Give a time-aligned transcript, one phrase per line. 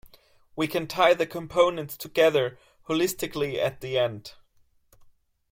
[0.55, 2.57] We can tie the components together
[2.89, 4.33] holistically at the end.